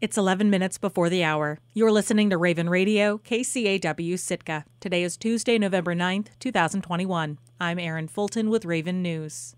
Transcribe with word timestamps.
It's 0.00 0.16
11 0.16 0.48
minutes 0.48 0.78
before 0.78 1.10
the 1.10 1.24
hour. 1.24 1.58
You're 1.74 1.90
listening 1.90 2.30
to 2.30 2.36
Raven 2.36 2.70
Radio, 2.70 3.18
KCAW 3.18 4.16
Sitka. 4.16 4.64
Today 4.78 5.02
is 5.02 5.16
Tuesday, 5.16 5.58
November 5.58 5.92
9th, 5.92 6.28
2021. 6.38 7.36
I'm 7.58 7.78
Erin 7.80 8.06
Fulton 8.06 8.48
with 8.48 8.64
Raven 8.64 9.02
News. 9.02 9.56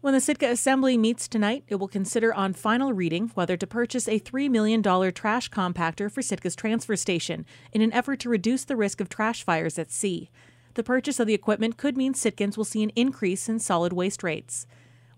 When 0.00 0.14
the 0.14 0.20
Sitka 0.20 0.46
Assembly 0.46 0.96
meets 0.96 1.28
tonight, 1.28 1.64
it 1.68 1.74
will 1.74 1.88
consider 1.88 2.32
on 2.32 2.54
final 2.54 2.94
reading 2.94 3.32
whether 3.34 3.58
to 3.58 3.66
purchase 3.66 4.08
a 4.08 4.18
$3 4.18 4.48
million 4.48 4.82
trash 5.12 5.50
compactor 5.50 6.10
for 6.10 6.22
Sitka's 6.22 6.56
transfer 6.56 6.96
station 6.96 7.44
in 7.70 7.82
an 7.82 7.92
effort 7.92 8.18
to 8.20 8.30
reduce 8.30 8.64
the 8.64 8.76
risk 8.76 8.98
of 8.98 9.10
trash 9.10 9.42
fires 9.42 9.78
at 9.78 9.90
sea. 9.90 10.30
The 10.72 10.82
purchase 10.82 11.20
of 11.20 11.26
the 11.26 11.34
equipment 11.34 11.76
could 11.76 11.98
mean 11.98 12.14
Sitkans 12.14 12.56
will 12.56 12.64
see 12.64 12.82
an 12.82 12.92
increase 12.96 13.46
in 13.46 13.58
solid 13.58 13.92
waste 13.92 14.22
rates. 14.22 14.66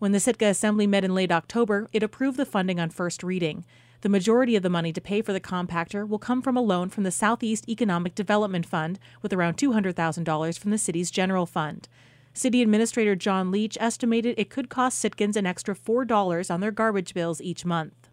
When 0.01 0.11
the 0.11 0.19
Sitka 0.19 0.47
Assembly 0.47 0.89
met 0.89 1.05
in 1.05 1.15
late 1.15 1.31
October, 1.31 1.87
it 1.93 2.03
approved 2.03 2.39
the 2.39 2.45
funding 2.45 2.81
on 2.81 2.91
first 2.91 3.23
reading. 3.23 3.65
The 4.03 4.09
majority 4.09 4.57
of 4.57 4.65
the 4.65 4.69
money 4.69 4.93
to 4.93 5.01
pay 5.01 5.23
for 5.23 5.33
the 5.33 5.41
compactor 5.41 6.09
will 6.09 6.19
come 6.19 6.43
from 6.43 6.57
a 6.57 6.61
loan 6.61 6.91
from 6.91 7.05
the 7.05 7.13
Southeast 7.13 7.69
Economic 7.69 8.17
Development 8.17 8.67
Fund, 8.67 8.99
with 9.23 9.33
around 9.33 9.57
$200,000 9.57 10.59
from 10.59 10.73
the 10.73 10.79
city's 10.79 11.09
general 11.09 11.47
fund. 11.47 11.89
City 12.35 12.63
Administrator 12.63 13.15
John 13.15 13.53
Leach 13.53 13.79
estimated 13.79 14.35
it 14.37 14.51
could 14.51 14.69
cost 14.69 15.01
Sitkans 15.03 15.37
an 15.37 15.47
extra 15.47 15.77
$4 15.77 16.51
on 16.51 16.61
their 16.61 16.73
garbage 16.73 17.15
bills 17.15 17.41
each 17.41 17.65
month. 17.65 18.09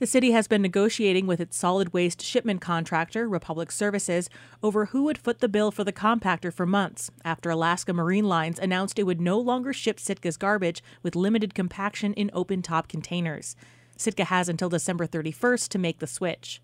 The 0.00 0.06
city 0.06 0.32
has 0.32 0.48
been 0.48 0.62
negotiating 0.62 1.28
with 1.28 1.40
its 1.40 1.56
solid 1.56 1.92
waste 1.92 2.20
shipment 2.20 2.60
contractor, 2.60 3.28
Republic 3.28 3.70
Services, 3.70 4.28
over 4.64 4.86
who 4.86 5.04
would 5.04 5.16
foot 5.16 5.38
the 5.38 5.48
bill 5.48 5.70
for 5.70 5.84
the 5.84 5.92
compactor 5.92 6.52
for 6.52 6.66
months 6.66 7.12
after 7.24 7.50
Alaska 7.50 7.92
Marine 7.92 8.26
Lines 8.26 8.58
announced 8.58 8.98
it 8.98 9.04
would 9.04 9.20
no 9.20 9.38
longer 9.38 9.72
ship 9.72 9.98
Sitka's 9.98 10.36
garbage 10.36 10.82
with 11.04 11.14
limited 11.14 11.54
compaction 11.54 12.12
in 12.14 12.30
open 12.34 12.62
top 12.62 12.88
containers. 12.88 13.54
Sitka 13.96 14.24
has 14.24 14.48
until 14.48 14.68
December 14.68 15.06
31st 15.06 15.68
to 15.68 15.78
make 15.78 15.98
the 15.98 16.06
switch. 16.06 16.60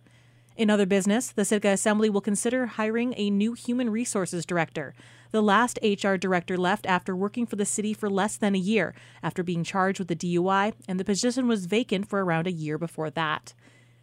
In 0.56 0.68
other 0.68 0.86
business, 0.86 1.30
the 1.30 1.44
Sitka 1.44 1.68
Assembly 1.68 2.10
will 2.10 2.20
consider 2.20 2.66
hiring 2.66 3.14
a 3.16 3.30
new 3.30 3.54
human 3.54 3.90
resources 3.90 4.44
director. 4.44 4.94
The 5.30 5.42
last 5.42 5.78
HR 5.82 6.16
director 6.16 6.58
left 6.58 6.86
after 6.86 7.16
working 7.16 7.46
for 7.46 7.56
the 7.56 7.64
city 7.64 7.94
for 7.94 8.10
less 8.10 8.36
than 8.36 8.54
a 8.54 8.58
year 8.58 8.94
after 9.22 9.42
being 9.42 9.64
charged 9.64 9.98
with 9.98 10.10
a 10.10 10.16
DUI, 10.16 10.74
and 10.86 11.00
the 11.00 11.04
position 11.04 11.48
was 11.48 11.64
vacant 11.64 12.08
for 12.08 12.22
around 12.22 12.46
a 12.46 12.52
year 12.52 12.76
before 12.76 13.08
that. 13.10 13.54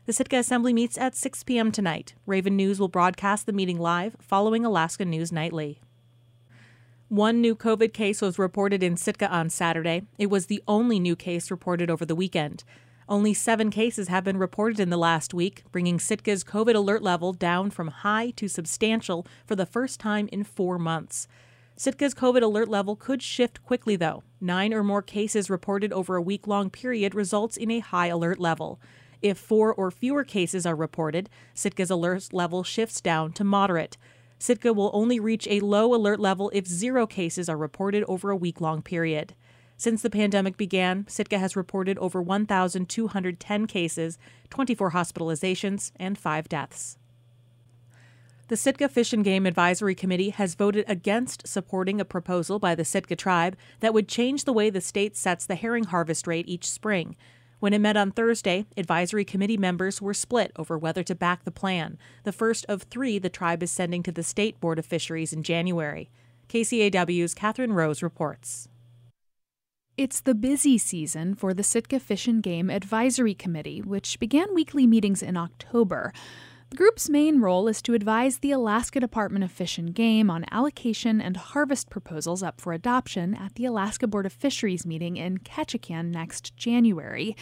The 0.08 0.14
Sitka 0.14 0.38
Assembly 0.38 0.74
meets 0.74 0.98
at 0.98 1.16
6 1.16 1.44
p.m. 1.44 1.72
tonight. 1.72 2.16
Raven 2.26 2.56
News 2.56 2.80
will 2.80 2.88
broadcast 2.88 3.46
the 3.46 3.54
meeting 3.54 3.78
live 3.78 4.16
following 4.20 4.66
Alaska 4.66 5.06
News 5.06 5.32
Nightly. 5.32 5.82
One 7.10 7.42
new 7.42 7.56
COVID 7.56 7.94
case 7.94 8.22
was 8.22 8.40
reported 8.40 8.82
in 8.82 8.98
Sitka 8.98 9.30
on 9.30 9.52
Saturday. 9.52 10.04
It 10.18 10.32
was 10.32 10.48
the 10.48 10.64
only 10.68 11.00
new 11.00 11.16
case 11.16 11.52
reported 11.52 11.92
over 11.92 12.06
the 12.06 12.16
weekend. 12.16 12.64
Only 13.10 13.34
seven 13.34 13.72
cases 13.72 14.08
have 14.08 14.24
been 14.24 14.38
reported 14.38 14.80
in 14.80 14.92
the 14.92 14.98
last 14.98 15.34
week, 15.34 15.64
bringing 15.72 15.98
Sitka's 15.98 16.44
COVID 16.44 16.76
alert 16.76 17.02
level 17.02 17.34
down 17.34 17.72
from 17.72 17.88
high 17.88 18.30
to 18.36 18.48
substantial 18.48 19.26
for 19.48 19.56
the 19.56 19.66
first 19.66 20.00
time 20.00 20.30
in 20.32 20.44
four 20.44 20.78
months. 20.78 21.28
Sitka's 21.76 22.14
COVID 22.14 22.44
alert 22.44 22.68
level 22.68 22.96
could 22.96 23.24
shift 23.24 23.64
quickly, 23.64 23.96
though. 23.96 24.22
Nine 24.40 24.76
or 24.76 24.84
more 24.84 25.02
cases 25.02 25.50
reported 25.50 25.92
over 25.92 26.18
a 26.18 26.22
week 26.22 26.46
long 26.46 26.70
period 26.70 27.16
results 27.16 27.58
in 27.58 27.72
a 27.72 27.80
high 27.80 28.08
alert 28.08 28.38
level. 28.38 28.80
If 29.24 29.40
four 29.40 29.74
or 29.74 29.90
fewer 29.90 30.24
cases 30.24 30.68
are 30.68 30.76
reported, 30.76 31.32
Sitka's 31.56 31.90
alert 31.90 32.32
level 32.32 32.64
shifts 32.64 33.02
down 33.02 33.34
to 33.34 33.44
moderate. 33.44 33.98
Sitka 34.38 34.72
will 34.72 34.92
only 34.94 35.20
reach 35.20 35.48
a 35.50 35.62
low 35.62 35.96
alert 35.96 36.20
level 36.20 36.52
if 36.54 36.68
zero 36.68 37.08
cases 37.08 37.50
are 37.50 37.58
reported 37.58 38.04
over 38.04 38.30
a 38.30 38.38
week 38.38 38.62
long 38.62 38.84
period. 38.84 39.34
Since 39.80 40.02
the 40.02 40.10
pandemic 40.10 40.58
began, 40.58 41.06
Sitka 41.08 41.40
has 41.40 41.56
reported 41.56 41.98
over 42.00 42.22
1,210 42.22 43.66
cases, 43.66 44.18
24 44.50 44.92
hospitalizations, 44.92 45.94
and 45.96 46.18
5 46.18 46.50
deaths. 46.50 46.98
The 48.50 48.58
Sitka 48.58 48.90
Fish 48.90 49.14
and 49.14 49.24
Game 49.24 49.46
Advisory 49.46 49.96
Committee 49.96 50.32
has 50.32 50.56
voted 50.56 50.84
against 50.86 51.48
supporting 51.48 52.02
a 52.02 52.06
proposal 52.06 52.60
by 52.60 52.76
the 52.76 52.84
Sitka 52.84 53.16
tribe 53.16 53.56
that 53.80 53.94
would 53.94 54.10
change 54.10 54.44
the 54.44 54.52
way 54.52 54.70
the 54.70 54.82
state 54.82 55.16
sets 55.16 55.46
the 55.46 55.56
herring 55.56 55.86
harvest 55.86 56.28
rate 56.28 56.50
each 56.50 56.70
spring. 56.70 57.16
When 57.62 57.72
it 57.72 57.80
met 57.80 57.96
on 57.96 58.12
Thursday, 58.12 58.66
advisory 58.76 59.24
committee 59.24 59.56
members 59.56 60.02
were 60.02 60.14
split 60.14 60.52
over 60.58 60.78
whether 60.78 61.04
to 61.04 61.16
back 61.16 61.46
the 61.46 61.52
plan, 61.52 61.98
the 62.26 62.34
first 62.34 62.66
of 62.68 62.82
three 62.82 63.18
the 63.18 63.30
tribe 63.30 63.64
is 63.64 63.72
sending 63.72 64.04
to 64.04 64.12
the 64.12 64.24
State 64.24 64.60
Board 64.60 64.78
of 64.78 64.86
Fisheries 64.86 65.32
in 65.32 65.42
January. 65.42 66.10
KCAW's 66.50 67.34
Catherine 67.34 67.72
Rose 67.72 68.04
reports. 68.04 68.68
It's 70.00 70.22
the 70.22 70.34
busy 70.34 70.78
season 70.78 71.36
for 71.36 71.54
the 71.54 71.62
Sitka 71.62 72.00
Fish 72.00 72.26
and 72.26 72.42
Game 72.42 72.70
Advisory 72.70 73.34
Committee, 73.34 73.82
which 73.82 74.18
began 74.18 74.56
weekly 74.56 74.88
meetings 74.88 75.22
in 75.22 75.36
October. 75.36 76.14
The 76.70 76.78
group's 76.78 77.10
main 77.10 77.42
role 77.42 77.68
is 77.68 77.82
to 77.82 77.94
advise 77.94 78.38
the 78.38 78.54
Alaska 78.54 79.02
Department 79.02 79.44
of 79.44 79.52
Fish 79.52 79.78
and 79.78 79.94
Game 79.94 80.30
on 80.30 80.46
allocation 80.52 81.20
and 81.20 81.36
harvest 81.36 81.90
proposals 81.90 82.42
up 82.42 82.62
for 82.62 82.72
adoption 82.72 83.36
at 83.36 83.56
the 83.56 83.66
Alaska 83.66 84.08
Board 84.08 84.26
of 84.26 84.32
Fisheries 84.32 84.86
meeting 84.86 85.18
in 85.18 85.40
Ketchikan 85.40 86.12
next 86.12 86.56
January. 86.56 87.36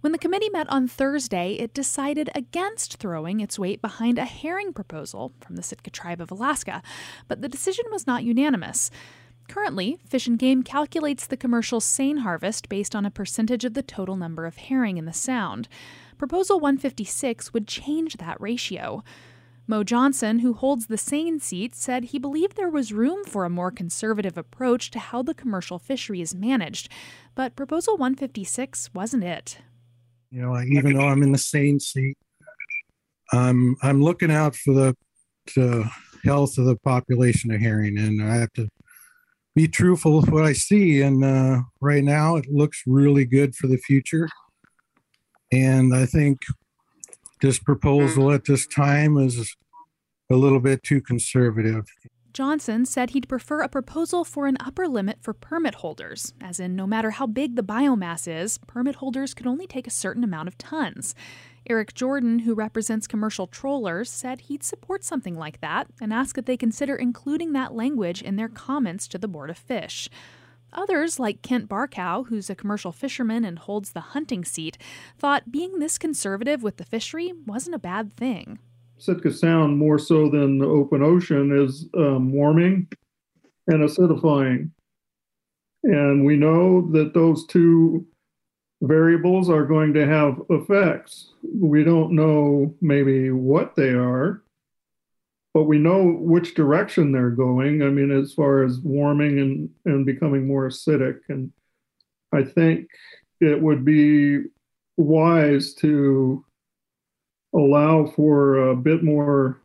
When 0.00 0.12
the 0.12 0.18
committee 0.18 0.50
met 0.50 0.70
on 0.70 0.86
Thursday, 0.86 1.54
it 1.54 1.74
decided 1.74 2.30
against 2.32 2.98
throwing 2.98 3.40
its 3.40 3.58
weight 3.58 3.82
behind 3.82 4.18
a 4.18 4.24
herring 4.24 4.72
proposal 4.72 5.32
from 5.40 5.56
the 5.56 5.64
Sitka 5.64 5.90
Tribe 5.90 6.20
of 6.20 6.30
Alaska, 6.30 6.80
but 7.26 7.42
the 7.42 7.48
decision 7.48 7.86
was 7.90 8.06
not 8.06 8.22
unanimous. 8.22 8.92
Currently, 9.48 9.98
Fish 10.06 10.26
and 10.26 10.38
Game 10.38 10.62
calculates 10.62 11.26
the 11.26 11.36
commercial 11.36 11.80
seine 11.80 12.20
harvest 12.20 12.68
based 12.68 12.94
on 12.94 13.06
a 13.06 13.10
percentage 13.10 13.64
of 13.64 13.72
the 13.72 13.82
total 13.82 14.16
number 14.16 14.44
of 14.44 14.58
herring 14.58 14.98
in 14.98 15.06
the 15.06 15.12
sound. 15.12 15.68
Proposal 16.18 16.60
156 16.60 17.54
would 17.54 17.66
change 17.66 18.18
that 18.18 18.38
ratio. 18.40 19.02
Mo 19.66 19.84
Johnson, 19.84 20.40
who 20.40 20.52
holds 20.52 20.86
the 20.86 20.98
seine 20.98 21.38
seat, 21.38 21.74
said 21.74 22.04
he 22.04 22.18
believed 22.18 22.56
there 22.56 22.70
was 22.70 22.92
room 22.92 23.24
for 23.24 23.44
a 23.44 23.50
more 23.50 23.70
conservative 23.70 24.36
approach 24.36 24.90
to 24.90 24.98
how 24.98 25.22
the 25.22 25.34
commercial 25.34 25.78
fishery 25.78 26.20
is 26.20 26.34
managed, 26.34 26.90
but 27.34 27.56
Proposal 27.56 27.96
156 27.96 28.92
wasn't 28.94 29.24
it. 29.24 29.58
You 30.30 30.42
know, 30.42 30.60
even 30.60 30.94
though 30.94 31.08
I'm 31.08 31.22
in 31.22 31.32
the 31.32 31.38
seine 31.38 31.78
seat, 31.78 32.16
I'm 33.32 33.76
I'm 33.82 34.02
looking 34.02 34.30
out 34.30 34.56
for 34.56 34.74
the, 34.74 34.94
the 35.54 35.90
health 36.24 36.58
of 36.58 36.66
the 36.66 36.76
population 36.76 37.50
of 37.50 37.60
herring, 37.60 37.98
and 37.98 38.22
I 38.22 38.36
have 38.36 38.52
to 38.54 38.68
be 39.58 39.66
truthful 39.66 40.20
with 40.20 40.30
what 40.30 40.44
I 40.44 40.52
see. 40.52 41.02
And 41.02 41.24
uh, 41.24 41.62
right 41.80 42.04
now, 42.04 42.36
it 42.36 42.46
looks 42.48 42.84
really 42.86 43.24
good 43.24 43.56
for 43.56 43.66
the 43.66 43.76
future. 43.76 44.28
And 45.50 45.92
I 45.92 46.06
think 46.06 46.42
this 47.42 47.58
proposal 47.58 48.30
at 48.30 48.44
this 48.44 48.68
time 48.68 49.16
is 49.18 49.56
a 50.30 50.36
little 50.36 50.60
bit 50.60 50.84
too 50.84 51.00
conservative. 51.00 51.86
Johnson 52.32 52.86
said 52.86 53.10
he'd 53.10 53.28
prefer 53.28 53.62
a 53.62 53.68
proposal 53.68 54.24
for 54.24 54.46
an 54.46 54.58
upper 54.60 54.86
limit 54.86 55.18
for 55.22 55.32
permit 55.32 55.76
holders, 55.76 56.34
as 56.40 56.60
in, 56.60 56.76
no 56.76 56.86
matter 56.86 57.10
how 57.10 57.26
big 57.26 57.56
the 57.56 57.64
biomass 57.64 58.28
is, 58.32 58.58
permit 58.68 58.96
holders 58.96 59.34
could 59.34 59.48
only 59.48 59.66
take 59.66 59.88
a 59.88 59.90
certain 59.90 60.22
amount 60.22 60.46
of 60.46 60.56
tons. 60.56 61.16
Eric 61.68 61.92
Jordan, 61.92 62.40
who 62.40 62.54
represents 62.54 63.06
commercial 63.06 63.46
trollers, 63.46 64.08
said 64.10 64.42
he'd 64.42 64.62
support 64.62 65.04
something 65.04 65.36
like 65.36 65.60
that 65.60 65.86
and 66.00 66.14
asked 66.14 66.34
that 66.36 66.46
they 66.46 66.56
consider 66.56 66.96
including 66.96 67.52
that 67.52 67.74
language 67.74 68.22
in 68.22 68.36
their 68.36 68.48
comments 68.48 69.06
to 69.08 69.18
the 69.18 69.28
Board 69.28 69.50
of 69.50 69.58
Fish. 69.58 70.08
Others, 70.72 71.18
like 71.18 71.42
Kent 71.42 71.68
Barkow, 71.68 72.26
who's 72.28 72.48
a 72.48 72.54
commercial 72.54 72.90
fisherman 72.90 73.44
and 73.44 73.58
holds 73.58 73.92
the 73.92 74.00
hunting 74.00 74.46
seat, 74.46 74.78
thought 75.18 75.52
being 75.52 75.78
this 75.78 75.98
conservative 75.98 76.62
with 76.62 76.78
the 76.78 76.84
fishery 76.84 77.32
wasn't 77.46 77.74
a 77.74 77.78
bad 77.78 78.16
thing. 78.16 78.58
Sitka 78.96 79.32
Sound, 79.32 79.76
more 79.76 79.98
so 79.98 80.28
than 80.30 80.58
the 80.58 80.66
open 80.66 81.02
ocean, 81.02 81.52
is 81.52 81.86
um, 81.96 82.32
warming 82.32 82.88
and 83.66 83.86
acidifying. 83.86 84.70
And 85.84 86.24
we 86.24 86.36
know 86.36 86.90
that 86.92 87.14
those 87.14 87.46
two 87.46 88.06
variables 88.82 89.50
are 89.50 89.64
going 89.64 89.92
to 89.94 90.06
have 90.06 90.40
effects. 90.50 91.32
We 91.42 91.84
don't 91.84 92.12
know 92.12 92.74
maybe 92.80 93.30
what 93.30 93.74
they 93.74 93.90
are, 93.90 94.42
but 95.54 95.64
we 95.64 95.78
know 95.78 96.04
which 96.04 96.54
direction 96.54 97.12
they're 97.12 97.30
going. 97.30 97.82
I 97.82 97.88
mean, 97.88 98.10
as 98.10 98.32
far 98.32 98.62
as 98.62 98.78
warming 98.80 99.38
and, 99.38 99.70
and 99.84 100.06
becoming 100.06 100.46
more 100.46 100.68
acidic. 100.68 101.18
And 101.28 101.52
I 102.32 102.44
think 102.44 102.88
it 103.40 103.60
would 103.60 103.84
be 103.84 104.44
wise 104.96 105.74
to 105.74 106.44
allow 107.54 108.06
for 108.06 108.70
a 108.70 108.76
bit 108.76 109.02
more 109.02 109.60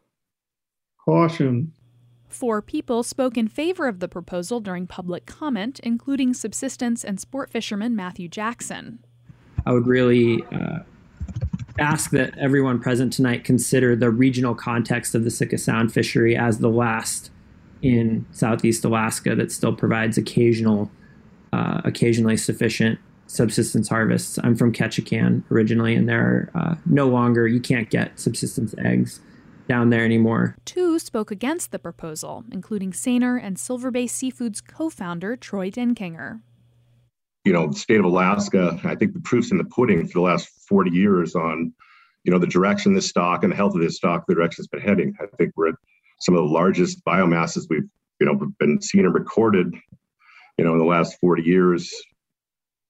caution 1.03 1.73
Four 2.33 2.63
people 2.63 3.03
spoke 3.03 3.37
in 3.37 3.47
favor 3.47 3.87
of 3.87 3.99
the 3.99 4.07
proposal 4.07 4.59
during 4.59 4.87
public 4.87 5.27
comment, 5.27 5.79
including 5.83 6.33
subsistence 6.33 7.03
and 7.03 7.19
sport 7.19 7.51
fisherman 7.51 7.95
Matthew 7.95 8.27
Jackson. 8.27 9.05
I 9.65 9.71
would 9.71 9.87
really 9.87 10.43
uh, 10.51 10.79
ask 11.79 12.11
that 12.11 12.37
everyone 12.37 12.79
present 12.79 13.13
tonight 13.13 13.43
consider 13.43 13.95
the 13.95 14.09
regional 14.09 14.55
context 14.55 15.15
of 15.15 15.23
the 15.23 15.31
Sitka 15.31 15.57
Sound 15.57 15.93
fishery 15.93 16.35
as 16.35 16.59
the 16.59 16.69
last 16.69 17.31
in 17.81 18.25
Southeast 18.31 18.85
Alaska 18.85 19.35
that 19.35 19.51
still 19.51 19.75
provides 19.75 20.17
occasional, 20.17 20.89
uh, 21.51 21.81
occasionally 21.83 22.37
sufficient 22.37 22.99
subsistence 23.27 23.89
harvests. 23.89 24.39
I'm 24.43 24.55
from 24.55 24.71
Ketchikan 24.71 25.43
originally, 25.51 25.95
and 25.95 26.07
there 26.07 26.21
are 26.21 26.51
uh, 26.55 26.75
no 26.85 27.07
longer, 27.07 27.47
you 27.47 27.59
can't 27.59 27.89
get 27.89 28.19
subsistence 28.19 28.75
eggs 28.77 29.19
down 29.67 29.89
there 29.89 30.05
anymore. 30.05 30.55
Two 30.65 30.99
spoke 30.99 31.31
against 31.31 31.71
the 31.71 31.79
proposal, 31.79 32.43
including 32.51 32.93
seiner 32.93 33.37
and 33.37 33.57
Silver 33.57 33.91
Bay 33.91 34.07
Seafood's 34.07 34.61
co 34.61 34.89
founder, 34.89 35.35
Troy 35.35 35.69
Denkinger. 35.69 36.41
You 37.43 37.53
know, 37.53 37.67
the 37.67 37.77
state 37.77 37.99
of 37.99 38.05
Alaska, 38.05 38.79
I 38.83 38.95
think 38.95 39.13
the 39.13 39.19
proof's 39.19 39.51
in 39.51 39.57
the 39.57 39.65
pudding 39.65 40.07
for 40.07 40.13
the 40.13 40.21
last 40.21 40.47
40 40.67 40.91
years 40.91 41.35
on, 41.35 41.73
you 42.23 42.31
know, 42.31 42.39
the 42.39 42.47
direction 42.47 42.93
this 42.93 43.09
stock 43.09 43.43
and 43.43 43.51
the 43.51 43.55
health 43.55 43.75
of 43.75 43.81
this 43.81 43.97
stock, 43.97 44.25
the 44.27 44.35
direction 44.35 44.61
it's 44.61 44.67
been 44.67 44.81
heading. 44.81 45.13
I 45.21 45.25
think 45.37 45.51
we're 45.55 45.69
at 45.69 45.75
some 46.21 46.35
of 46.35 46.43
the 46.43 46.53
largest 46.53 47.03
biomasses 47.03 47.65
we've, 47.69 47.89
you 48.19 48.25
know, 48.25 48.51
been 48.59 48.81
seen 48.81 49.05
and 49.05 49.13
recorded, 49.13 49.73
you 50.57 50.63
know, 50.63 50.71
in 50.71 50.79
the 50.79 50.85
last 50.85 51.19
40 51.19 51.43
years, 51.43 51.93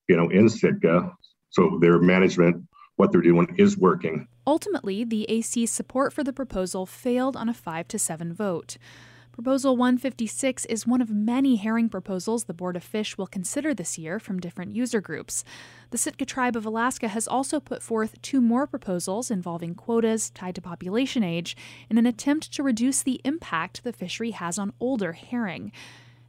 you 0.07 0.15
know, 0.15 0.29
in 0.29 0.49
Sitka. 0.49 1.11
So 1.49 1.79
their 1.81 1.99
management 1.99 2.63
what 2.95 3.11
they're 3.11 3.21
doing 3.21 3.55
is 3.57 3.77
working. 3.77 4.27
Ultimately, 4.45 5.03
the 5.03 5.29
AC's 5.29 5.71
support 5.71 6.13
for 6.13 6.23
the 6.23 6.33
proposal 6.33 6.85
failed 6.85 7.35
on 7.35 7.49
a 7.49 7.53
5 7.53 7.87
to 7.87 7.99
7 7.99 8.33
vote. 8.33 8.77
Proposal 9.33 9.75
156 9.75 10.63
is 10.65 10.85
one 10.85 11.01
of 11.01 11.09
many 11.09 11.55
herring 11.55 11.89
proposals 11.89 12.43
the 12.43 12.53
Board 12.53 12.75
of 12.75 12.83
Fish 12.83 13.17
will 13.17 13.25
consider 13.25 13.73
this 13.73 13.97
year 13.97 14.19
from 14.19 14.39
different 14.39 14.75
user 14.75 15.01
groups. 15.01 15.43
The 15.89 15.97
Sitka 15.97 16.23
Tribe 16.23 16.55
of 16.55 16.67
Alaska 16.67 17.07
has 17.07 17.27
also 17.27 17.59
put 17.59 17.81
forth 17.81 18.21
two 18.21 18.39
more 18.39 18.67
proposals 18.67 19.31
involving 19.31 19.73
quotas 19.73 20.29
tied 20.29 20.53
to 20.53 20.61
population 20.61 21.23
age 21.23 21.57
in 21.89 21.97
an 21.97 22.05
attempt 22.05 22.53
to 22.53 22.61
reduce 22.61 23.01
the 23.01 23.19
impact 23.23 23.83
the 23.83 23.91
fishery 23.91 24.31
has 24.31 24.59
on 24.59 24.71
older 24.79 25.13
herring. 25.13 25.71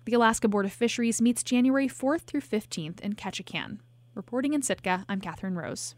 The 0.07 0.15
Alaska 0.15 0.49
Board 0.49 0.65
of 0.65 0.73
Fisheries 0.73 1.21
meets 1.21 1.43
January 1.43 1.89
4th 1.89 2.23
through 2.23 2.41
15th 2.41 3.01
in 3.01 3.17
Ketchikan. 3.17 3.81
Reporting 4.15 4.55
in 4.55 4.63
Sitka, 4.63 5.05
I'm 5.11 5.21
Catherine 5.21 5.57
Rose. 5.57 5.95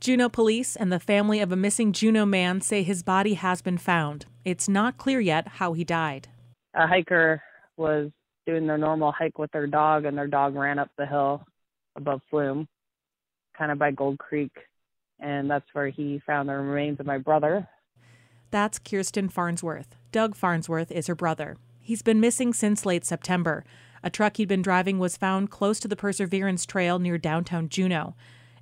Juneau 0.00 0.28
police 0.28 0.74
and 0.74 0.92
the 0.92 0.98
family 0.98 1.38
of 1.38 1.52
a 1.52 1.56
missing 1.56 1.92
Juneau 1.92 2.26
man 2.26 2.60
say 2.60 2.82
his 2.82 3.04
body 3.04 3.34
has 3.34 3.62
been 3.62 3.78
found. 3.78 4.26
It's 4.46 4.68
not 4.68 4.96
clear 4.96 5.18
yet 5.18 5.48
how 5.48 5.72
he 5.72 5.82
died. 5.82 6.28
A 6.72 6.86
hiker 6.86 7.42
was 7.76 8.12
doing 8.46 8.68
their 8.68 8.78
normal 8.78 9.10
hike 9.10 9.40
with 9.40 9.50
their 9.50 9.66
dog, 9.66 10.04
and 10.04 10.16
their 10.16 10.28
dog 10.28 10.54
ran 10.54 10.78
up 10.78 10.88
the 10.96 11.04
hill 11.04 11.44
above 11.96 12.20
Flume, 12.30 12.68
kind 13.58 13.72
of 13.72 13.78
by 13.80 13.90
Gold 13.90 14.18
Creek, 14.18 14.52
and 15.18 15.50
that's 15.50 15.66
where 15.72 15.88
he 15.88 16.22
found 16.24 16.48
the 16.48 16.52
remains 16.52 17.00
of 17.00 17.06
my 17.06 17.18
brother. 17.18 17.66
That's 18.52 18.78
Kirsten 18.78 19.30
Farnsworth. 19.30 19.96
Doug 20.12 20.36
Farnsworth 20.36 20.92
is 20.92 21.08
her 21.08 21.16
brother. 21.16 21.56
He's 21.80 22.02
been 22.02 22.20
missing 22.20 22.52
since 22.52 22.86
late 22.86 23.04
September. 23.04 23.64
A 24.04 24.10
truck 24.10 24.36
he'd 24.36 24.46
been 24.46 24.62
driving 24.62 25.00
was 25.00 25.16
found 25.16 25.50
close 25.50 25.80
to 25.80 25.88
the 25.88 25.96
Perseverance 25.96 26.64
Trail 26.64 27.00
near 27.00 27.18
downtown 27.18 27.68
Juneau. 27.68 28.14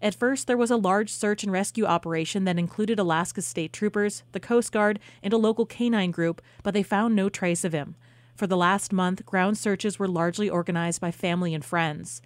At 0.03 0.15
first, 0.15 0.47
there 0.47 0.57
was 0.57 0.71
a 0.71 0.77
large 0.77 1.11
search 1.11 1.43
and 1.43 1.53
rescue 1.53 1.85
operation 1.85 2.45
that 2.45 2.59
included 2.59 2.99
Alaska 2.99 3.43
State 3.43 3.73
Troopers, 3.73 4.23
the 4.33 4.41
Coast 4.41 4.73
Guard, 4.73 4.99
and 5.23 5.33
a 5.33 5.39
local 5.39 5.67
canine 5.67 6.11
group, 6.11 6.43
but 6.63 6.75
they 6.75 6.83
found 6.83 7.15
no 7.15 7.29
trace 7.29 7.65
of 7.65 7.73
him. 7.73 7.97
For 8.37 8.47
the 8.47 8.57
last 8.57 8.93
month, 8.93 9.25
ground 9.25 9.57
searches 9.57 9.99
were 9.99 10.09
largely 10.09 10.51
organized 10.51 11.01
by 11.01 11.11
family 11.11 11.55
and 11.55 11.65
friends. 11.65 12.21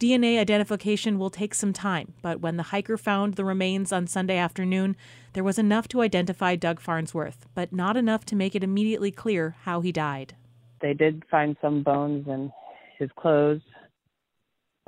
DNA 0.00 0.40
identification 0.40 1.16
will 1.16 1.30
take 1.30 1.54
some 1.54 1.72
time, 1.72 2.14
but 2.22 2.40
when 2.40 2.56
the 2.56 2.64
hiker 2.64 2.96
found 2.96 3.34
the 3.34 3.44
remains 3.44 3.92
on 3.92 4.08
Sunday 4.08 4.36
afternoon, 4.36 4.96
there 5.34 5.44
was 5.44 5.60
enough 5.60 5.86
to 5.88 6.00
identify 6.00 6.56
Doug 6.56 6.80
Farnsworth, 6.80 7.46
but 7.54 7.72
not 7.72 7.96
enough 7.96 8.24
to 8.24 8.34
make 8.34 8.56
it 8.56 8.64
immediately 8.64 9.12
clear 9.12 9.54
how 9.62 9.80
he 9.80 9.92
died. 9.92 10.34
They 10.80 10.92
did 10.92 11.22
find 11.30 11.56
some 11.62 11.84
bones 11.84 12.26
in 12.26 12.50
his 12.98 13.10
clothes 13.16 13.60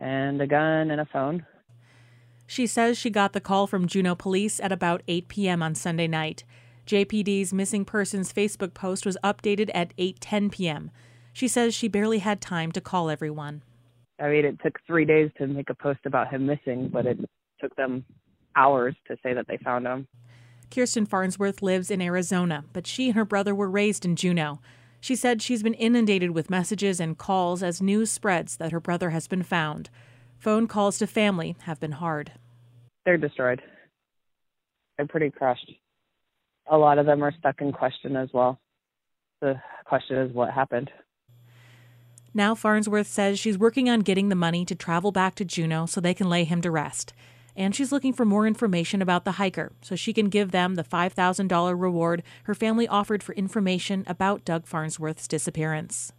and 0.01 0.41
a 0.41 0.49
gun 0.49 0.91
and 0.91 1.01
a 1.01 1.07
phone. 1.07 1.47
She 2.55 2.69
says 2.69 2.97
she 2.97 3.11
got 3.11 3.33
the 3.33 3.41
call 3.41 3.67
from 3.67 3.89
Juneau 3.89 4.15
police 4.15 4.61
at 4.61 4.71
about 4.71 5.03
8 5.09 5.27
p.m. 5.27 5.61
on 5.61 5.75
Sunday 5.75 6.07
night. 6.07 6.45
JPD's 6.87 7.53
missing 7.53 7.85
persons 7.85 8.33
Facebook 8.33 8.75
post 8.75 9.05
was 9.05 9.19
updated 9.25 9.73
at 9.75 9.93
8:10 9.97 10.53
p.m. 10.53 10.93
She 11.33 11.49
says 11.49 11.75
she 11.75 11.89
barely 11.89 12.21
had 12.21 12.41
time 12.41 12.71
to 12.71 12.81
call 12.81 13.11
everyone. 13.11 13.65
I 14.21 14.29
mean, 14.29 14.45
it 14.45 14.61
took 14.63 14.79
3 14.87 15.05
days 15.05 15.33
to 15.39 15.49
make 15.49 15.69
a 15.69 15.75
post 15.75 15.99
about 16.05 16.33
him 16.33 16.47
missing, 16.47 16.91
but 16.93 17.07
it 17.07 17.19
took 17.61 17.75
them 17.75 18.05
hours 18.55 18.95
to 19.09 19.17
say 19.21 19.35
that 19.35 19.49
they 19.49 19.57
found 19.57 19.85
him. 19.85 20.07
Kirsten 20.71 21.07
Farnsworth 21.07 21.61
lives 21.61 21.91
in 21.91 22.01
Arizona, 22.01 22.67
but 22.73 22.87
she 22.87 23.09
and 23.09 23.17
her 23.17 23.25
brother 23.25 23.53
were 23.53 23.69
raised 23.69 24.05
in 24.05 24.15
Juneau. 24.15 24.61
She 25.01 25.17
said 25.17 25.43
she's 25.43 25.65
been 25.65 25.75
inundated 25.75 26.31
with 26.31 26.51
messages 26.51 27.01
and 27.01 27.19
calls 27.19 27.65
as 27.65 27.83
news 27.83 28.13
spreads 28.13 28.59
that 28.59 28.71
her 28.71 28.79
brother 28.79 29.11
has 29.11 29.27
been 29.27 29.43
found. 29.43 29.91
Phone 30.39 30.69
calls 30.69 30.99
to 30.99 31.09
family 31.09 31.57
have 31.63 31.81
been 31.81 31.99
hard. 31.99 32.31
They're 33.05 33.19
destroyed. 33.19 33.63
They're 34.97 35.07
pretty 35.07 35.31
crushed. 35.31 35.71
A 36.71 36.77
lot 36.79 36.99
of 36.99 37.07
them 37.07 37.23
are 37.23 37.33
stuck 37.39 37.61
in 37.61 37.73
question 37.73 38.17
as 38.17 38.31
well. 38.33 38.59
The 39.41 39.61
question 39.85 40.17
is 40.17 40.33
what 40.33 40.51
happened. 40.51 40.91
Now 42.33 42.55
Farnsworth 42.55 43.07
says 43.07 43.39
she's 43.39 43.59
working 43.59 43.89
on 43.89 44.01
getting 44.01 44.29
the 44.29 44.35
money 44.35 44.65
to 44.65 44.75
travel 44.75 45.13
back 45.13 45.35
to 45.37 45.45
Juneau 45.45 45.87
so 45.87 46.01
they 46.01 46.15
can 46.15 46.29
lay 46.29 46.45
him 46.45 46.63
to 46.63 46.71
rest. 46.71 47.13
And 47.55 47.77
she's 47.77 47.93
looking 47.93 48.13
for 48.13 48.25
more 48.25 48.47
information 48.47 49.01
about 49.01 49.25
the 49.25 49.33
hiker 49.33 49.71
so 49.83 49.95
she 49.95 50.13
can 50.13 50.29
give 50.29 50.51
them 50.51 50.75
the 50.75 50.83
$5,000 50.83 51.81
reward 51.81 52.25
her 52.45 52.55
family 52.55 52.89
offered 52.89 53.23
for 53.23 53.35
information 53.35 54.03
about 54.09 54.45
Doug 54.45 54.67
Farnsworth's 54.67 55.29
disappearance. 55.29 56.13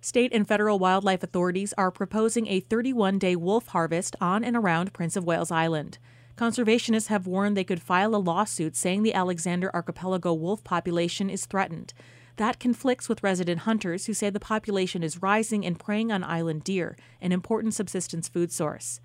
State 0.00 0.32
and 0.32 0.46
federal 0.46 0.78
wildlife 0.78 1.24
authorities 1.24 1.74
are 1.76 1.90
proposing 1.90 2.46
a 2.46 2.60
31 2.60 3.18
day 3.18 3.34
wolf 3.34 3.68
harvest 3.68 4.14
on 4.20 4.44
and 4.44 4.56
around 4.56 4.92
Prince 4.92 5.16
of 5.16 5.24
Wales 5.24 5.50
Island. 5.50 5.98
Conservationists 6.36 7.08
have 7.08 7.26
warned 7.26 7.56
they 7.56 7.64
could 7.64 7.82
file 7.82 8.14
a 8.14 8.16
lawsuit 8.16 8.76
saying 8.76 9.02
the 9.02 9.12
Alexander 9.12 9.74
Archipelago 9.74 10.32
wolf 10.32 10.62
population 10.62 11.28
is 11.28 11.46
threatened. 11.46 11.94
That 12.36 12.60
conflicts 12.60 13.08
with 13.08 13.24
resident 13.24 13.60
hunters 13.60 14.06
who 14.06 14.14
say 14.14 14.30
the 14.30 14.38
population 14.38 15.02
is 15.02 15.20
rising 15.20 15.66
and 15.66 15.76
preying 15.76 16.12
on 16.12 16.22
island 16.22 16.62
deer, 16.62 16.96
an 17.20 17.32
important 17.32 17.74
subsistence 17.74 18.28
food 18.28 18.52
source. 18.52 19.00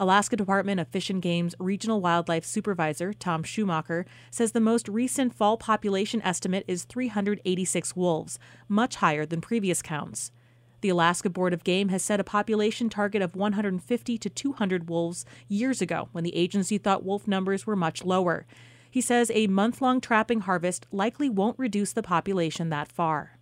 Alaska 0.00 0.34
Department 0.34 0.80
of 0.80 0.88
Fish 0.88 1.10
and 1.10 1.20
Game's 1.20 1.54
Regional 1.58 2.00
Wildlife 2.00 2.46
Supervisor, 2.46 3.12
Tom 3.12 3.42
Schumacher, 3.42 4.06
says 4.30 4.52
the 4.52 4.58
most 4.58 4.88
recent 4.88 5.34
fall 5.34 5.58
population 5.58 6.22
estimate 6.22 6.64
is 6.66 6.84
386 6.84 7.94
wolves, 7.94 8.38
much 8.66 8.96
higher 8.96 9.26
than 9.26 9.42
previous 9.42 9.82
counts. 9.82 10.32
The 10.80 10.88
Alaska 10.88 11.28
Board 11.28 11.52
of 11.52 11.64
Game 11.64 11.90
has 11.90 12.02
set 12.02 12.18
a 12.18 12.24
population 12.24 12.88
target 12.88 13.20
of 13.20 13.36
150 13.36 14.16
to 14.16 14.30
200 14.30 14.88
wolves 14.88 15.26
years 15.48 15.82
ago 15.82 16.08
when 16.12 16.24
the 16.24 16.34
agency 16.34 16.78
thought 16.78 17.04
wolf 17.04 17.28
numbers 17.28 17.66
were 17.66 17.76
much 17.76 18.02
lower. 18.02 18.46
He 18.90 19.02
says 19.02 19.30
a 19.34 19.48
month 19.48 19.82
long 19.82 20.00
trapping 20.00 20.40
harvest 20.40 20.86
likely 20.90 21.28
won't 21.28 21.58
reduce 21.58 21.92
the 21.92 22.02
population 22.02 22.70
that 22.70 22.90
far. 22.90 23.38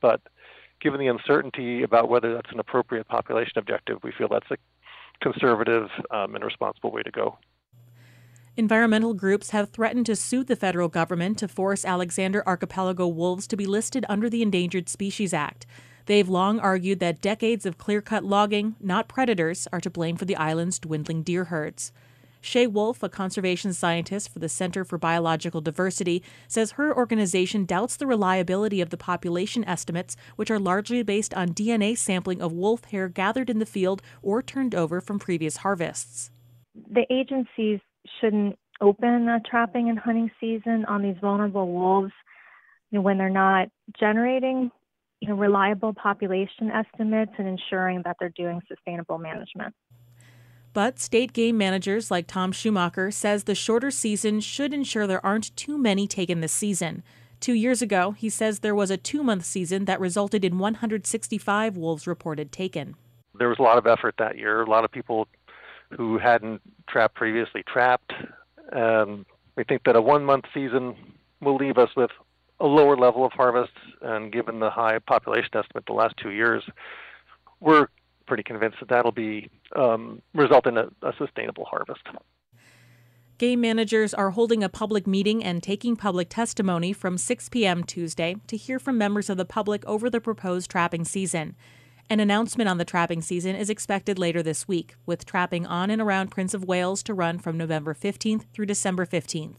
But 0.00 0.22
given 0.80 0.98
the 0.98 1.08
uncertainty 1.08 1.82
about 1.82 2.08
whether 2.08 2.32
that's 2.32 2.52
an 2.52 2.58
appropriate 2.58 3.06
population 3.06 3.58
objective, 3.58 3.98
we 4.02 4.12
feel 4.16 4.28
that's 4.28 4.50
a 4.50 4.56
conservative 5.20 5.88
um, 6.10 6.34
and 6.34 6.44
responsible 6.44 6.90
way 6.90 7.02
to 7.02 7.10
go. 7.10 7.38
Environmental 8.56 9.14
groups 9.14 9.50
have 9.50 9.70
threatened 9.70 10.04
to 10.06 10.16
sue 10.16 10.42
the 10.42 10.56
federal 10.56 10.88
government 10.88 11.38
to 11.38 11.46
force 11.46 11.84
Alexander 11.84 12.42
Archipelago 12.44 13.06
wolves 13.06 13.46
to 13.46 13.56
be 13.56 13.66
listed 13.66 14.04
under 14.08 14.28
the 14.28 14.42
Endangered 14.42 14.88
Species 14.88 15.32
Act. 15.32 15.64
They've 16.06 16.28
long 16.28 16.58
argued 16.58 16.98
that 17.00 17.20
decades 17.20 17.66
of 17.66 17.78
clear 17.78 18.00
cut 18.00 18.24
logging, 18.24 18.74
not 18.80 19.08
predators, 19.08 19.68
are 19.72 19.80
to 19.80 19.90
blame 19.90 20.16
for 20.16 20.24
the 20.24 20.36
island's 20.36 20.78
dwindling 20.78 21.22
deer 21.22 21.44
herds. 21.44 21.92
Shaye 22.42 22.70
Wolf, 22.70 23.02
a 23.02 23.08
conservation 23.08 23.72
scientist 23.72 24.32
for 24.32 24.38
the 24.38 24.48
Center 24.48 24.84
for 24.84 24.98
Biological 24.98 25.60
Diversity, 25.60 26.22
says 26.46 26.72
her 26.72 26.96
organization 26.96 27.64
doubts 27.64 27.96
the 27.96 28.06
reliability 28.06 28.80
of 28.80 28.90
the 28.90 28.96
population 28.96 29.64
estimates, 29.64 30.16
which 30.36 30.50
are 30.50 30.58
largely 30.58 31.02
based 31.02 31.34
on 31.34 31.48
DNA 31.48 31.96
sampling 31.96 32.40
of 32.40 32.52
wolf 32.52 32.84
hair 32.86 33.08
gathered 33.08 33.50
in 33.50 33.58
the 33.58 33.66
field 33.66 34.02
or 34.22 34.42
turned 34.42 34.74
over 34.74 35.00
from 35.00 35.18
previous 35.18 35.58
harvests. 35.58 36.30
The 36.74 37.06
agencies 37.10 37.80
shouldn't 38.20 38.58
open 38.80 39.28
a 39.28 39.40
trapping 39.40 39.88
and 39.88 39.98
hunting 39.98 40.30
season 40.40 40.84
on 40.86 41.02
these 41.02 41.16
vulnerable 41.20 41.66
wolves 41.66 42.12
you 42.90 42.98
know, 42.98 43.02
when 43.02 43.18
they're 43.18 43.28
not 43.28 43.68
generating 43.98 44.70
you 45.20 45.28
know, 45.28 45.34
reliable 45.34 45.92
population 45.94 46.70
estimates 46.70 47.32
and 47.38 47.48
ensuring 47.48 48.02
that 48.04 48.16
they're 48.20 48.32
doing 48.36 48.60
sustainable 48.68 49.18
management. 49.18 49.74
But 50.78 51.00
state 51.00 51.32
game 51.32 51.58
managers 51.58 52.08
like 52.08 52.28
Tom 52.28 52.52
Schumacher 52.52 53.10
says 53.10 53.42
the 53.42 53.56
shorter 53.56 53.90
season 53.90 54.38
should 54.38 54.72
ensure 54.72 55.08
there 55.08 55.26
aren't 55.26 55.56
too 55.56 55.76
many 55.76 56.06
taken 56.06 56.40
this 56.40 56.52
season. 56.52 57.02
Two 57.40 57.54
years 57.54 57.82
ago, 57.82 58.12
he 58.12 58.30
says 58.30 58.60
there 58.60 58.76
was 58.76 58.88
a 58.92 58.96
two 58.96 59.24
month 59.24 59.44
season 59.44 59.86
that 59.86 59.98
resulted 59.98 60.44
in 60.44 60.56
165 60.60 61.76
wolves 61.76 62.06
reported 62.06 62.52
taken. 62.52 62.94
There 63.36 63.48
was 63.48 63.58
a 63.58 63.62
lot 63.62 63.76
of 63.76 63.88
effort 63.88 64.14
that 64.18 64.38
year. 64.38 64.62
A 64.62 64.70
lot 64.70 64.84
of 64.84 64.92
people 64.92 65.26
who 65.96 66.16
hadn't 66.16 66.62
trapped 66.88 67.16
previously 67.16 67.64
trapped. 67.66 68.12
Um, 68.72 69.26
we 69.56 69.64
think 69.64 69.82
that 69.82 69.96
a 69.96 70.00
one 70.00 70.24
month 70.24 70.44
season 70.54 70.94
will 71.40 71.56
leave 71.56 71.76
us 71.76 71.90
with 71.96 72.12
a 72.60 72.66
lower 72.66 72.96
level 72.96 73.24
of 73.24 73.32
harvest. 73.32 73.72
And 74.00 74.30
given 74.30 74.60
the 74.60 74.70
high 74.70 75.00
population 75.00 75.50
estimate 75.54 75.86
the 75.88 75.94
last 75.94 76.14
two 76.22 76.30
years, 76.30 76.62
we're 77.58 77.88
pretty 78.28 78.44
convinced 78.44 78.78
that 78.80 78.88
that'll 78.88 79.10
be 79.12 79.50
um, 79.74 80.22
result 80.34 80.66
in 80.66 80.78
a, 80.78 80.84
a 81.02 81.12
sustainable 81.18 81.64
harvest. 81.64 82.02
Game 83.38 83.60
managers 83.60 84.12
are 84.12 84.30
holding 84.30 84.64
a 84.64 84.68
public 84.68 85.06
meeting 85.06 85.44
and 85.44 85.62
taking 85.62 85.94
public 85.94 86.28
testimony 86.28 86.92
from 86.92 87.16
6 87.16 87.48
p.m. 87.50 87.84
Tuesday 87.84 88.36
to 88.48 88.56
hear 88.56 88.78
from 88.78 88.98
members 88.98 89.30
of 89.30 89.36
the 89.36 89.44
public 89.44 89.84
over 89.86 90.10
the 90.10 90.20
proposed 90.20 90.70
trapping 90.70 91.04
season. 91.04 91.54
An 92.10 92.20
announcement 92.20 92.68
on 92.68 92.78
the 92.78 92.84
trapping 92.84 93.22
season 93.22 93.54
is 93.54 93.70
expected 93.70 94.18
later 94.18 94.42
this 94.42 94.66
week, 94.66 94.96
with 95.06 95.24
trapping 95.24 95.66
on 95.66 95.88
and 95.90 96.02
around 96.02 96.30
Prince 96.30 96.52
of 96.52 96.64
Wales 96.64 97.02
to 97.04 97.14
run 97.14 97.38
from 97.38 97.56
November 97.56 97.94
15th 97.94 98.46
through 98.52 98.66
December 98.66 99.06
15th. 99.06 99.58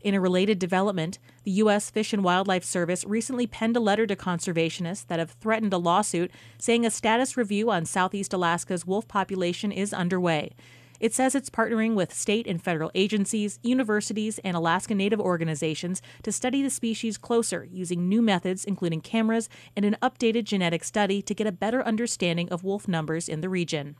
In 0.00 0.14
a 0.14 0.20
related 0.20 0.58
development, 0.58 1.18
the 1.42 1.50
U.S. 1.52 1.90
Fish 1.90 2.12
and 2.12 2.22
Wildlife 2.22 2.64
Service 2.64 3.04
recently 3.04 3.46
penned 3.46 3.76
a 3.76 3.80
letter 3.80 4.06
to 4.06 4.14
conservationists 4.14 5.06
that 5.08 5.18
have 5.18 5.32
threatened 5.32 5.72
a 5.72 5.78
lawsuit 5.78 6.30
saying 6.58 6.86
a 6.86 6.90
status 6.90 7.36
review 7.36 7.70
on 7.70 7.84
southeast 7.84 8.32
Alaska's 8.32 8.86
wolf 8.86 9.08
population 9.08 9.72
is 9.72 9.92
underway. 9.92 10.54
It 11.00 11.14
says 11.14 11.34
it's 11.34 11.50
partnering 11.50 11.94
with 11.94 12.12
state 12.12 12.46
and 12.46 12.62
federal 12.62 12.90
agencies, 12.94 13.60
universities, 13.62 14.38
and 14.40 14.56
Alaska 14.56 14.94
Native 14.94 15.20
organizations 15.20 16.02
to 16.22 16.32
study 16.32 16.62
the 16.62 16.70
species 16.70 17.18
closer 17.18 17.68
using 17.70 18.08
new 18.08 18.20
methods, 18.20 18.64
including 18.64 19.00
cameras 19.00 19.48
and 19.76 19.84
an 19.84 19.96
updated 20.02 20.44
genetic 20.44 20.82
study 20.82 21.22
to 21.22 21.34
get 21.34 21.46
a 21.46 21.52
better 21.52 21.82
understanding 21.82 22.48
of 22.50 22.64
wolf 22.64 22.88
numbers 22.88 23.28
in 23.28 23.40
the 23.40 23.48
region. 23.48 23.96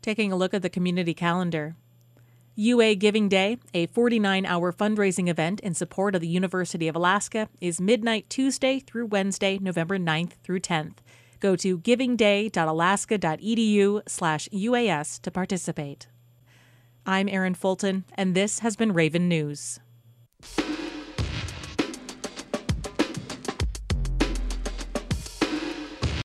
Taking 0.00 0.32
a 0.32 0.36
look 0.36 0.54
at 0.54 0.62
the 0.62 0.70
community 0.70 1.12
calendar. 1.12 1.76
UA 2.60 2.96
Giving 2.96 3.30
Day, 3.30 3.56
a 3.72 3.86
49 3.86 4.44
hour 4.44 4.70
fundraising 4.70 5.30
event 5.30 5.60
in 5.60 5.72
support 5.72 6.14
of 6.14 6.20
the 6.20 6.28
University 6.28 6.88
of 6.88 6.94
Alaska, 6.94 7.48
is 7.58 7.80
midnight 7.80 8.28
Tuesday 8.28 8.80
through 8.80 9.06
Wednesday, 9.06 9.58
November 9.58 9.98
9th 9.98 10.32
through 10.44 10.60
10th. 10.60 10.96
Go 11.40 11.56
to 11.56 11.78
givingday.alaska.edu 11.78 14.02
slash 14.06 14.46
UAS 14.52 15.22
to 15.22 15.30
participate. 15.30 16.06
I'm 17.06 17.30
Erin 17.30 17.54
Fulton, 17.54 18.04
and 18.12 18.34
this 18.34 18.58
has 18.58 18.76
been 18.76 18.92
Raven 18.92 19.26
News. 19.26 19.80